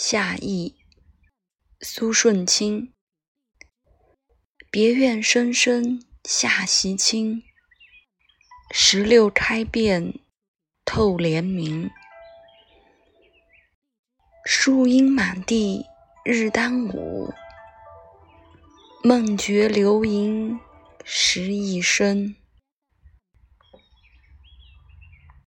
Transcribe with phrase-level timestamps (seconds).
[0.00, 0.76] 夏意，
[1.80, 2.92] 苏舜钦。
[4.70, 7.42] 别院深深夏席清，
[8.70, 10.20] 石榴开遍
[10.84, 11.90] 透帘明。
[14.44, 15.84] 树阴满地
[16.24, 17.34] 日当午，
[19.02, 20.60] 梦觉流萤
[21.02, 22.36] 时一声。